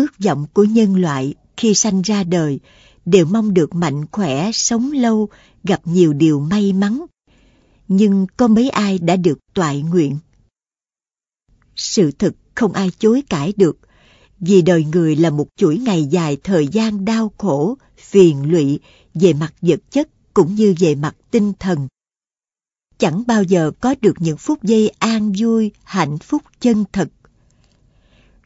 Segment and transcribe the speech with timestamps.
[0.00, 2.60] ước vọng của nhân loại khi sanh ra đời
[3.04, 5.28] đều mong được mạnh khỏe, sống lâu,
[5.64, 7.04] gặp nhiều điều may mắn.
[7.88, 10.18] Nhưng có mấy ai đã được toại nguyện?
[11.76, 13.78] Sự thực không ai chối cãi được,
[14.40, 18.80] vì đời người là một chuỗi ngày dài thời gian đau khổ, phiền lụy
[19.14, 21.88] về mặt vật chất cũng như về mặt tinh thần.
[22.98, 27.08] Chẳng bao giờ có được những phút giây an vui, hạnh phúc chân thật.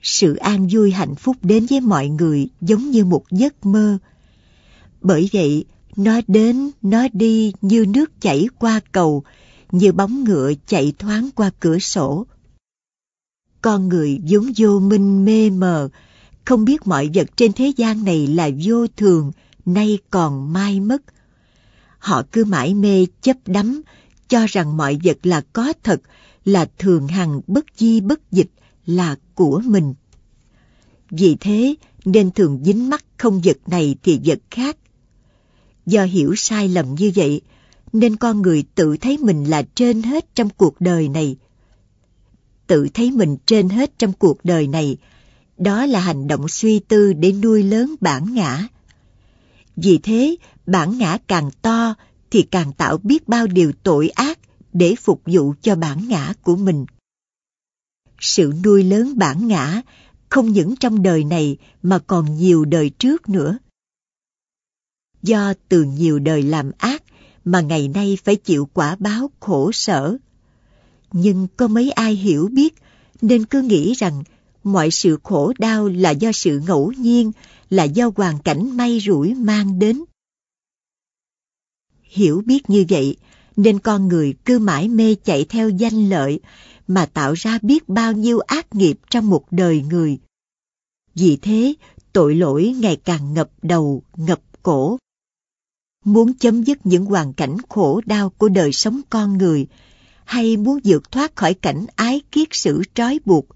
[0.04, 3.98] Sự an vui hạnh phúc đến với mọi người giống như một giấc mơ.
[5.00, 5.64] Bởi vậy,
[5.96, 9.24] nó đến, nó đi như nước chảy qua cầu,
[9.72, 12.26] như bóng ngựa chạy thoáng qua cửa sổ.
[13.62, 15.88] Con người vốn vô minh mê mờ,
[16.44, 19.32] không biết mọi vật trên thế gian này là vô thường,
[19.64, 21.02] nay còn mai mất.
[21.98, 23.82] Họ cứ mãi mê chấp đắm,
[24.28, 26.00] cho rằng mọi vật là có thật,
[26.44, 28.50] là thường hằng bất di bất dịch,
[28.86, 29.94] là của mình.
[31.10, 31.74] Vì thế
[32.04, 34.76] nên thường dính mắc không vật này thì vật khác.
[35.86, 37.40] Do hiểu sai lầm như vậy,
[37.92, 41.36] nên con người tự thấy mình là trên hết trong cuộc đời này.
[42.66, 44.96] Tự thấy mình trên hết trong cuộc đời này,
[45.58, 48.68] đó là hành động suy tư để nuôi lớn bản ngã.
[49.76, 51.94] Vì thế, bản ngã càng to
[52.30, 54.38] thì càng tạo biết bao điều tội ác
[54.72, 56.86] để phục vụ cho bản ngã của mình.
[58.26, 59.82] Sự nuôi lớn bản ngã
[60.28, 63.58] không những trong đời này mà còn nhiều đời trước nữa.
[65.22, 67.02] Do từ nhiều đời làm ác
[67.44, 70.16] mà ngày nay phải chịu quả báo khổ sở.
[71.12, 72.74] Nhưng có mấy ai hiểu biết
[73.22, 74.22] nên cứ nghĩ rằng
[74.64, 77.32] mọi sự khổ đau là do sự ngẫu nhiên,
[77.70, 80.04] là do hoàn cảnh may rủi mang đến.
[82.02, 83.16] Hiểu biết như vậy,
[83.56, 86.40] nên con người cứ mãi mê chạy theo danh lợi
[86.88, 90.18] mà tạo ra biết bao nhiêu ác nghiệp trong một đời người.
[91.14, 91.74] Vì thế,
[92.12, 94.98] tội lỗi ngày càng ngập đầu, ngập cổ.
[96.04, 99.66] Muốn chấm dứt những hoàn cảnh khổ đau của đời sống con người,
[100.24, 103.46] hay muốn vượt thoát khỏi cảnh ái kiết sử trói buộc,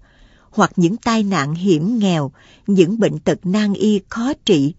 [0.51, 2.31] hoặc những tai nạn hiểm nghèo,
[2.67, 4.73] những bệnh tật nan y khó trị,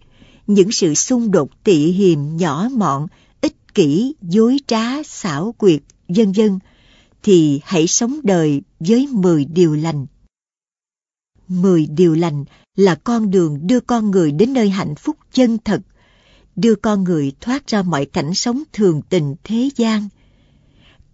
[0.47, 3.07] những sự xung đột tị hiềm nhỏ mọn,
[3.71, 6.59] ích kỷ, dối trá, xảo quyệt, vân vân,
[7.23, 10.05] thì hãy sống đời với 10 điều lành.
[11.47, 12.45] 10 điều lành
[12.75, 15.81] là con đường đưa con người đến nơi hạnh phúc chân thật,
[16.55, 20.09] đưa con người thoát ra mọi cảnh sống thường tình thế gian,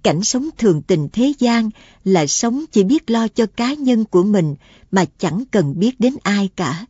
[0.03, 1.69] cảnh sống thường tình thế gian
[2.03, 4.55] là sống chỉ biết lo cho cá nhân của mình
[4.91, 6.85] mà chẳng cần biết đến ai cả.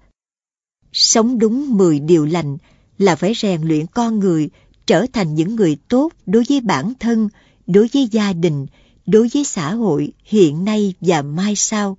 [0.94, 2.58] Sống đúng 10 điều lành
[2.98, 4.50] là phải rèn luyện con người
[4.88, 7.30] trở thành những người tốt đối với bản thân,
[7.68, 8.68] đối với gia đình,
[9.06, 11.98] đối với xã hội hiện nay và mai sau.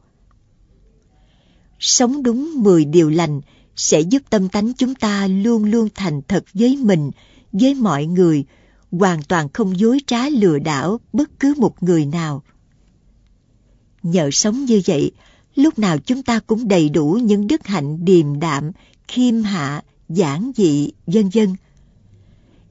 [1.78, 3.41] Sống đúng 10 điều lành
[3.76, 7.10] sẽ giúp tâm tánh chúng ta luôn luôn thành thật với mình,
[7.53, 8.44] với mọi người,
[8.91, 12.43] hoàn toàn không dối trá lừa đảo bất cứ một người nào.
[14.03, 15.12] Nhờ sống như vậy,
[15.55, 18.70] lúc nào chúng ta cũng đầy đủ những đức hạnh điềm đạm,
[19.09, 21.55] khiêm hạ, giản dị, vân vân.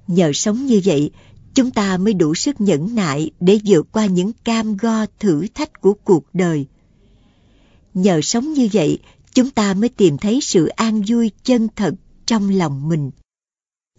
[0.08, 1.12] Nhờ sống như vậy,
[1.54, 5.82] chúng ta mới đủ sức nhẫn nại để vượt qua những cam go thử thách
[5.82, 6.66] của cuộc đời.
[7.94, 9.00] Nhờ sống như vậy,
[9.34, 11.94] chúng ta mới tìm thấy sự an vui chân thật
[12.26, 13.12] trong lòng mình.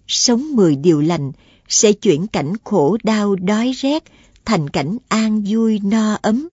[0.07, 1.33] Sống mười điều lành
[1.69, 4.05] sẽ chuyển cảnh khổ đau đói rét
[4.45, 6.49] thành cảnh an vui no ấm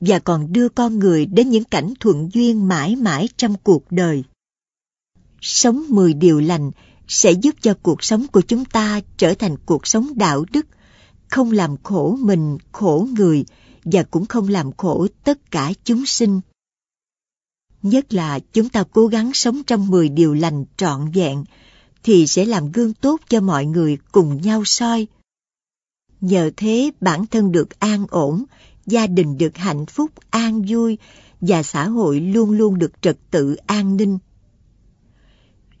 [0.00, 4.24] và còn đưa con người đến những cảnh thuận duyên mãi mãi trong cuộc đời.
[5.40, 6.70] Sống mười điều lành
[7.08, 10.66] sẽ giúp cho cuộc sống của chúng ta trở thành cuộc sống đạo đức,
[11.30, 13.44] không làm khổ mình, khổ người
[13.84, 16.40] và cũng không làm khổ tất cả chúng sinh.
[17.82, 21.44] Nhất là chúng ta cố gắng sống trong mười điều lành trọn vẹn,
[22.02, 25.06] thì sẽ làm gương tốt cho mọi người cùng nhau soi.
[26.20, 28.44] Nhờ thế bản thân được an ổn,
[28.86, 30.98] gia đình được hạnh phúc, an vui
[31.40, 34.18] và xã hội luôn luôn được trật tự an ninh.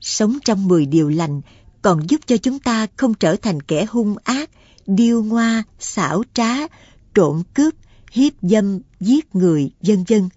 [0.02, 1.40] Sống trong 10 điều lành
[1.82, 4.50] còn giúp cho chúng ta không trở thành kẻ hung ác,
[4.86, 6.66] điêu ngoa, xảo trá,
[7.14, 7.74] trộm cướp,
[8.12, 10.28] hiếp dâm, giết người, vân vân.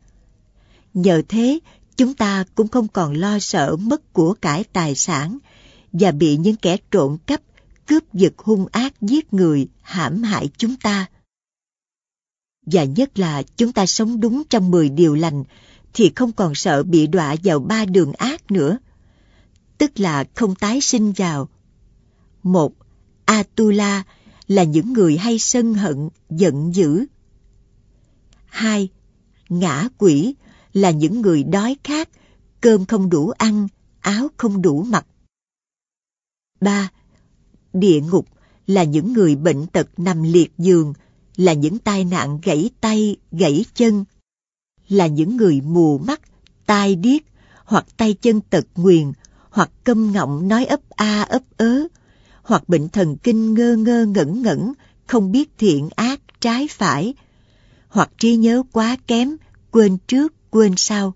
[0.93, 1.59] Nhờ thế,
[1.97, 5.37] chúng ta cũng không còn lo sợ mất của cải tài sản,
[5.91, 7.41] và bị những kẻ trộm cắp,
[7.87, 11.05] cướp giật hung ác giết người, hãm hại chúng ta.
[12.65, 15.43] Và nhất là chúng ta sống đúng trong 10 điều lành
[15.93, 18.77] thì không còn sợ bị đọa vào ba đường ác nữa.
[19.77, 21.49] Tức là không tái sinh vào.
[22.43, 22.73] Một,
[23.25, 24.03] Atula
[24.47, 27.05] là những người hay sân hận, giận dữ.
[28.45, 28.89] Hai,
[29.49, 30.35] Ngã quỷ
[30.73, 32.09] là những người đói khát,
[32.61, 33.67] cơm không đủ ăn,
[33.99, 35.05] áo không đủ mặc.
[36.61, 36.91] ba
[37.73, 38.27] Địa ngục
[38.67, 40.93] là những người bệnh tật nằm liệt giường,
[41.37, 44.05] là những tai nạn gãy tay, gãy chân,
[44.87, 46.21] là những người mù mắt,
[46.65, 47.21] tai điếc,
[47.65, 49.11] hoặc tay chân tật nguyền,
[49.55, 51.87] hoặc câm ngọng nói ấp a ấp ớ,
[52.43, 54.73] hoặc bệnh thần kinh ngơ ngơ ngẩn ngẩn,
[55.07, 57.13] không biết thiện ác, trái phải,
[57.87, 59.35] hoặc trí nhớ quá kém,
[59.71, 61.13] quên trước, quên sau.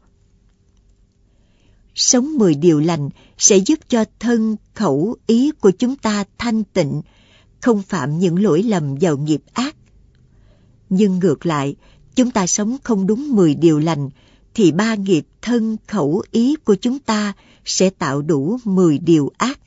[1.95, 7.01] Sống mười điều lành sẽ giúp cho thân, khẩu, ý của chúng ta thanh tịnh,
[7.61, 9.75] không phạm những lỗi lầm vào nghiệp ác.
[10.89, 11.75] Nhưng ngược lại,
[12.15, 14.09] chúng ta sống không đúng mười điều lành,
[14.53, 17.33] thì ba nghiệp thân, khẩu, ý của chúng ta
[17.65, 19.59] sẽ tạo đủ mười điều ác.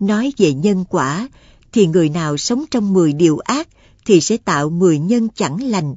[0.00, 1.28] Nói về nhân quả,
[1.72, 3.68] thì người nào sống trong mười điều ác
[4.04, 5.94] thì sẽ tạo mười nhân chẳng lành.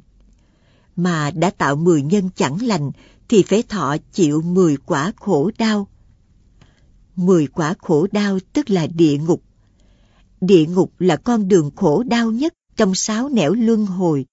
[0.96, 2.90] Mà đã tạo mười nhân chẳng lành
[3.28, 5.88] thì phải thọ chịu mười quả khổ đau.
[7.16, 9.42] Mười quả khổ đau tức là địa ngục.
[10.40, 14.26] Địa ngục là con đường khổ đau nhất trong sáu nẻo luân hồi.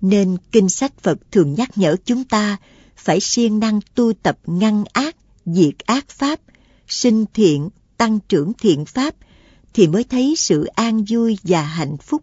[0.00, 2.56] Nên kinh sách Phật thường nhắc nhở chúng ta
[2.96, 5.16] phải siêng năng tu tập ngăn ác,
[5.46, 6.40] diệt ác pháp,
[6.88, 9.14] sinh thiện, tăng trưởng thiện pháp
[9.74, 12.22] thì mới thấy sự an vui và hạnh phúc.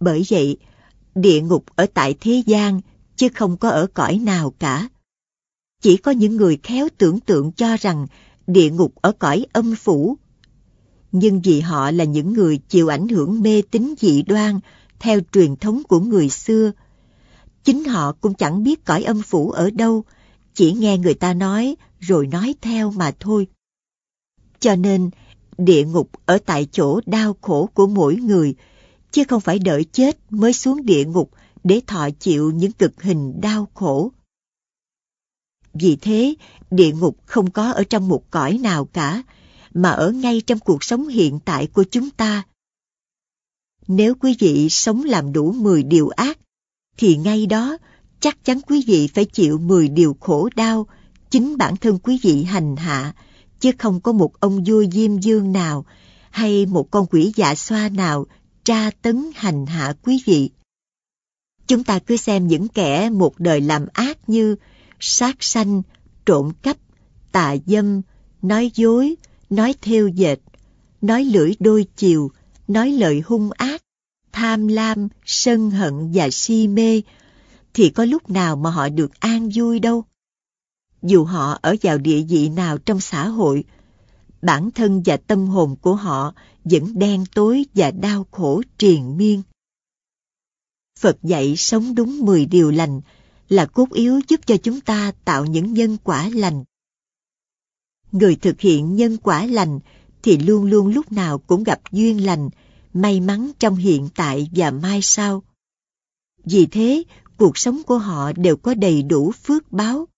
[0.00, 0.56] Bởi vậy,
[1.14, 2.80] địa ngục ở tại thế gian
[3.16, 4.88] chứ không có ở cõi nào cả.
[5.82, 8.06] Chỉ có những người khéo tưởng tượng cho rằng
[8.46, 10.16] địa ngục ở cõi âm phủ.
[11.12, 14.60] Nhưng vì họ là những người chịu ảnh hưởng mê tín dị đoan
[14.98, 16.72] theo truyền thống của người xưa,
[17.66, 20.04] chính họ cũng chẳng biết cõi âm phủ ở đâu,
[20.54, 23.46] chỉ nghe người ta nói rồi nói theo mà thôi.
[24.60, 25.10] Cho nên,
[25.58, 28.54] địa ngục ở tại chỗ đau khổ của mỗi người,
[29.10, 31.30] chứ không phải đợi chết mới xuống địa ngục
[31.64, 34.12] để thọ chịu những cực hình đau khổ.
[35.74, 36.34] Vì thế,
[36.70, 39.22] địa ngục không có ở trong một cõi nào cả,
[39.74, 42.42] mà ở ngay trong cuộc sống hiện tại của chúng ta.
[43.88, 46.38] Nếu quý vị sống làm đủ 10 điều ác,
[46.96, 47.78] thì ngay đó
[48.20, 50.86] chắc chắn quý vị phải chịu 10 điều khổ đau
[51.30, 53.12] chính bản thân quý vị hành hạ,
[53.60, 55.84] chứ không có một ông vua diêm dương nào
[56.30, 58.26] hay một con quỷ dạ xoa nào
[58.64, 60.50] tra tấn hành hạ quý vị.
[61.66, 64.56] Chúng ta cứ xem những kẻ một đời làm ác như
[65.00, 65.82] sát sanh,
[66.26, 66.76] trộm cắp,
[67.32, 68.02] tà dâm,
[68.42, 69.16] nói dối,
[69.50, 70.38] nói theo dệt,
[71.00, 72.30] nói lưỡi đôi chiều,
[72.68, 73.75] nói lời hung ác,
[74.36, 77.02] tham lam, sân hận và si mê,
[77.74, 80.04] thì có lúc nào mà họ được an vui đâu.
[81.02, 83.64] Dù họ ở vào địa vị nào trong xã hội,
[84.42, 86.34] bản thân và tâm hồn của họ
[86.64, 89.42] vẫn đen tối và đau khổ triền miên.
[90.98, 93.00] Phật dạy sống đúng 10 điều lành
[93.48, 96.64] là cốt yếu giúp cho chúng ta tạo những nhân quả lành.
[98.12, 99.78] Người thực hiện nhân quả lành
[100.22, 102.50] thì luôn luôn lúc nào cũng gặp duyên lành,
[102.96, 105.42] may mắn trong hiện tại và mai sau.
[106.44, 107.02] Vì thế,
[107.36, 110.08] cuộc sống của họ đều có đầy đủ phước báo.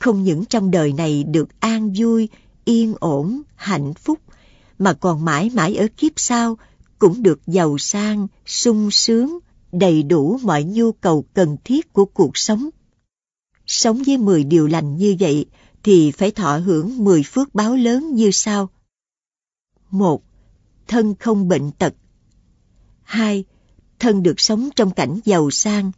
[0.00, 2.28] Không những trong đời này được an vui,
[2.64, 4.18] yên ổn, hạnh phúc,
[4.78, 6.58] mà còn mãi mãi ở kiếp sau
[6.98, 9.38] cũng được giàu sang, sung sướng,
[9.72, 12.70] đầy đủ mọi nhu cầu cần thiết của cuộc sống.
[13.66, 15.46] Sống với 10 điều lành như vậy
[15.82, 18.68] thì phải thọ hưởng 10 phước báo lớn như sau.
[19.90, 20.22] 1.
[20.88, 21.94] Thân không bệnh tật.
[23.02, 23.44] 2.
[23.98, 25.92] Thân được sống trong cảnh giàu sang.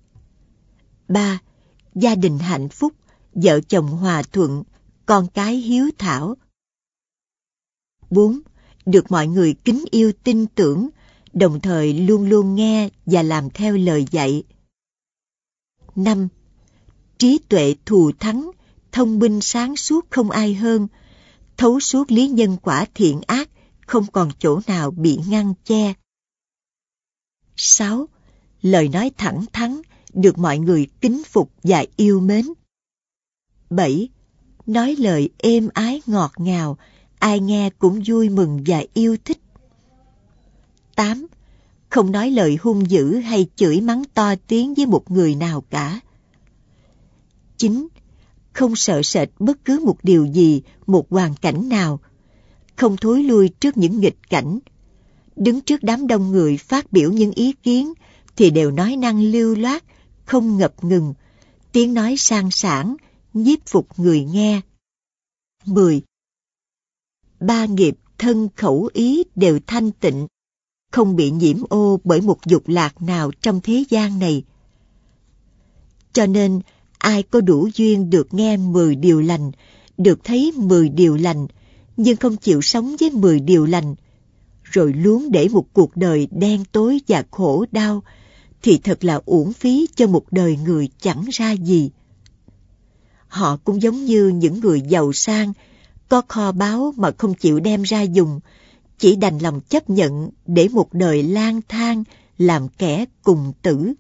[1.09, 1.39] 3.
[1.95, 2.93] Gia đình hạnh phúc,
[3.33, 4.63] vợ chồng hòa thuận,
[5.07, 6.35] con cái hiếu thảo.
[8.11, 8.41] 4.
[8.87, 10.89] Được mọi người kính yêu tin tưởng,
[11.33, 14.43] đồng thời luôn luôn nghe và làm theo lời dạy.
[15.97, 16.29] 5.
[17.19, 18.51] Trí tuệ thù thắng,
[18.93, 20.89] thông minh sáng suốt không ai hơn,
[21.57, 23.49] thấu suốt lý nhân quả thiện ác,
[23.89, 25.95] không còn chỗ nào bị ngăn che.
[27.57, 28.09] 6.
[28.63, 29.81] Lời nói thẳng thắn,
[30.15, 32.47] được mọi người kính phục và yêu mến.
[33.71, 34.09] 7.
[34.67, 36.79] Nói lời êm ái ngọt ngào,
[37.19, 39.39] ai nghe cũng vui mừng và yêu thích.
[40.97, 41.27] 8.
[41.89, 46.01] Không nói lời hung dữ hay chửi mắng to tiếng với một người nào cả.
[47.57, 47.89] 9.
[48.53, 52.01] Không sợ sệt bất cứ một điều gì, một hoàn cảnh nào.
[52.79, 54.59] Không thối lui trước những nghịch cảnh.
[55.37, 57.93] Đứng trước đám đông người phát biểu những ý kiến
[58.37, 59.85] thì đều nói năng lưu loát,
[60.25, 61.15] không ngập ngừng,
[61.73, 62.97] tiếng nói sang sảng,
[63.35, 64.61] nhiếp phục người nghe.
[65.65, 66.03] 10.
[67.41, 70.27] Ba nghiệp thân khẩu ý đều thanh tịnh,
[70.93, 74.45] không bị nhiễm ô bởi một dục lạc nào trong thế gian này.
[76.13, 76.61] Cho nên,
[76.99, 79.51] Ai có đủ duyên được nghe 10 điều lành,
[79.99, 81.47] được thấy 10 điều lành,
[81.99, 83.95] nhưng không chịu sống với 10 điều lành,
[84.63, 88.03] rồi luống để một cuộc đời đen tối và khổ đau,
[88.63, 91.91] thì thật là uổng phí cho một đời người chẳng ra gì.
[93.29, 95.53] Họ cũng giống như những người giàu sang,
[96.09, 98.41] có kho báu mà không chịu đem ra dùng,
[98.99, 102.05] chỉ đành lòng chấp nhận để một đời lang thang
[102.39, 103.93] làm kẻ cùng tử.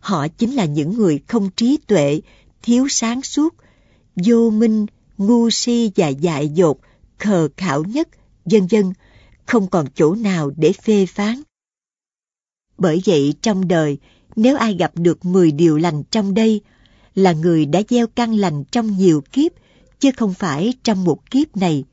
[0.00, 2.20] Họ chính là những người không trí tuệ,
[2.62, 3.54] thiếu sáng suốt,
[4.16, 4.86] vô minh,
[5.18, 6.78] ngu si và dại dột,
[7.18, 8.08] khờ khảo nhất,
[8.46, 8.92] dân dân,
[9.46, 11.42] không còn chỗ nào để phê phán.
[12.78, 13.98] Bởi vậy trong đời,
[14.36, 16.60] nếu ai gặp được 10 điều lành trong đây,
[17.14, 19.52] là người đã gieo căn lành trong nhiều kiếp,
[19.98, 21.84] chứ không phải trong một kiếp này.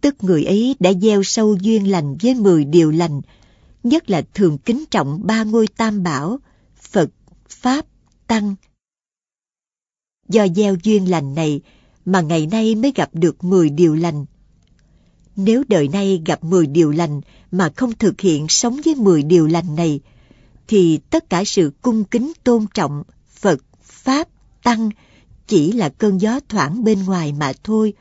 [0.00, 3.20] Tức người ấy đã gieo sâu duyên lành với 10 điều lành,
[3.82, 6.38] nhất là thường kính trọng ba ngôi tam bảo,
[6.80, 7.10] Phật,
[7.48, 7.86] Pháp,
[8.26, 8.54] Tăng.
[10.28, 11.60] Do gieo duyên lành này
[12.08, 14.26] mà ngày nay mới gặp được 10 điều lành.
[15.36, 19.46] Nếu đời nay gặp 10 điều lành mà không thực hiện sống với 10 điều
[19.46, 20.00] lành này,
[20.68, 24.28] thì tất cả sự cung kính tôn trọng Phật, Pháp,
[24.62, 24.90] Tăng
[25.46, 27.92] chỉ là cơn gió thoảng bên ngoài mà thôi,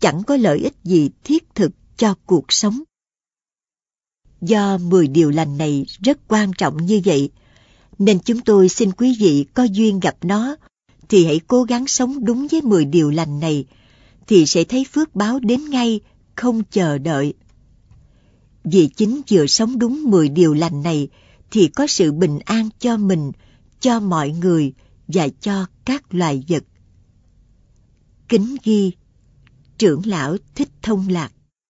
[0.00, 2.82] chẳng có lợi ích gì thiết thực cho cuộc sống.
[4.40, 7.30] Do 10 điều lành này rất quan trọng như vậy,
[7.98, 10.56] nên chúng tôi xin quý vị có duyên gặp nó,
[11.08, 13.66] thì hãy cố gắng sống đúng với 10 điều lành này,
[14.26, 16.00] thì sẽ thấy phước báo đến ngay,
[16.34, 17.34] không chờ đợi.
[18.64, 21.08] Vì chính vừa sống đúng 10 điều lành này,
[21.50, 23.32] thì có sự bình an cho mình,
[23.80, 24.72] cho mọi người
[25.08, 26.64] và cho các loài vật.
[28.28, 28.92] Kính ghi
[29.78, 31.32] Trưởng lão Thích Thông Lạc